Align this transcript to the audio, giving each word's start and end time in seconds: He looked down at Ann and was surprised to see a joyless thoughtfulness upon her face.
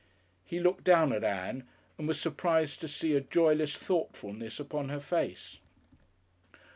He 0.43 0.59
looked 0.59 0.83
down 0.83 1.13
at 1.13 1.23
Ann 1.23 1.67
and 1.95 2.07
was 2.07 2.19
surprised 2.19 2.81
to 2.81 2.87
see 2.87 3.13
a 3.15 3.21
joyless 3.21 3.77
thoughtfulness 3.77 4.59
upon 4.59 4.89
her 4.89 4.99
face. 4.99 5.59